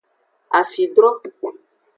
Afidro. 0.61 1.09